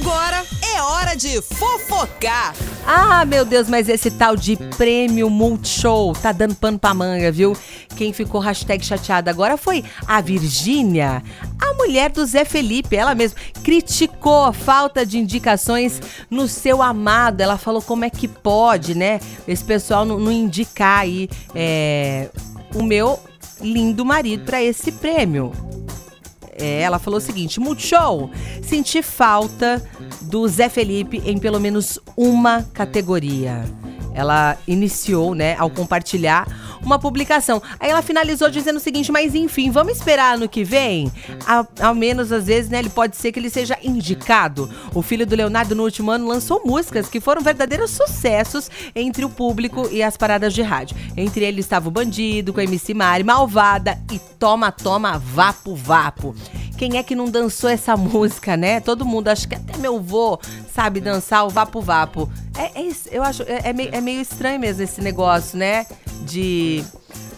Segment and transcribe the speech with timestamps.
[0.00, 2.54] Agora é hora de fofocar.
[2.86, 7.56] Ah, meu Deus, mas esse tal de prêmio Multishow tá dando pano pra manga, viu?
[7.96, 11.20] Quem ficou hashtag chateada agora foi a Virgínia,
[11.60, 12.94] a mulher do Zé Felipe.
[12.94, 17.40] Ela mesma criticou a falta de indicações no seu amado.
[17.40, 19.18] Ela falou como é que pode, né?
[19.48, 22.30] Esse pessoal não, não indicar aí é,
[22.72, 23.18] o meu
[23.60, 25.52] lindo marido para esse prêmio.
[26.58, 28.30] É, ela falou o seguinte: Multishow,
[28.62, 29.82] senti falta
[30.22, 33.64] do Zé Felipe em pelo menos uma categoria.
[34.18, 36.44] Ela iniciou, né, ao compartilhar
[36.82, 37.62] uma publicação.
[37.78, 41.12] Aí ela finalizou dizendo o seguinte: mas enfim, vamos esperar no que vem?
[41.46, 42.80] Ao, ao, menos às vezes, né?
[42.80, 44.68] Ele pode ser que ele seja indicado.
[44.92, 49.30] O filho do Leonardo, no último ano, lançou músicas que foram verdadeiros sucessos entre o
[49.30, 50.96] público e as paradas de rádio.
[51.16, 56.34] Entre eles estava o Bandido, com a MC Mari, Malvada e Toma, Toma, Vapo, Vapo.
[56.78, 58.78] Quem é que não dançou essa música, né?
[58.78, 60.38] Todo mundo, acho que até meu vô
[60.72, 62.30] sabe dançar o Vapo Vapo.
[62.56, 65.84] É, é eu acho, é, é, meio, é meio estranho mesmo esse negócio, né?
[66.22, 66.84] De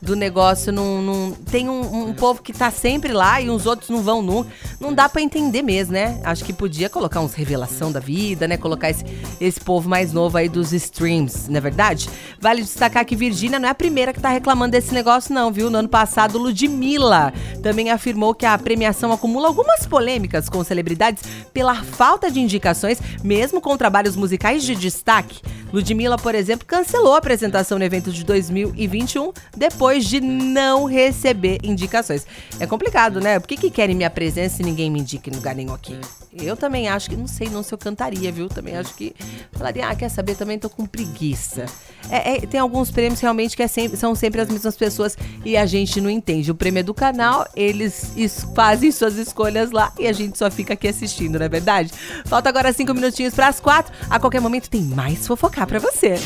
[0.00, 3.90] do negócio não, não tem um, um, povo que tá sempre lá e os outros
[3.90, 4.50] não vão nunca.
[4.78, 6.20] Não dá para entender mesmo, né?
[6.22, 8.56] Acho que podia colocar uns revelação da vida, né?
[8.56, 9.04] Colocar esse,
[9.40, 12.08] esse povo mais novo aí dos streams, não é verdade?
[12.40, 15.70] Vale destacar que Virgínia não é a primeira que tá reclamando desse negócio não, viu?
[15.70, 17.32] No ano passado, Ludmilla
[17.66, 23.60] também afirmou que a premiação acumula algumas polêmicas com celebridades pela falta de indicações, mesmo
[23.60, 25.42] com trabalhos musicais de destaque.
[25.72, 32.24] Ludmilla, por exemplo, cancelou a apresentação no evento de 2021 depois de não receber indicações.
[32.60, 33.40] É complicado, né?
[33.40, 35.98] Por que, que querem minha presença e ninguém me indica em lugar nenhum aqui?
[36.40, 38.48] Eu também acho que, não sei não se eu cantaria, viu?
[38.48, 39.14] Também acho que
[39.52, 41.66] falaria, ah, quer saber, também tô com preguiça.
[42.10, 45.56] É, é, tem alguns prêmios realmente que é sempre, são sempre as mesmas pessoas e
[45.56, 46.50] a gente não entende.
[46.50, 48.12] O prêmio é do canal, eles
[48.54, 51.92] fazem suas escolhas lá e a gente só fica aqui assistindo, não é verdade?
[52.26, 53.92] Falta agora cinco minutinhos para as quatro.
[54.08, 56.16] A qualquer momento tem mais fofocar para você.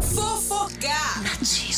[0.00, 1.22] Fofocar!
[1.22, 1.77] Notícia.